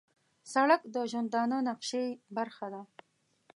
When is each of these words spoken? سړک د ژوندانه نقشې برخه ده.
سړک 0.53 0.81
د 0.93 0.95
ژوندانه 1.11 1.57
نقشې 1.69 2.05
برخه 2.35 2.67
ده. 2.73 2.81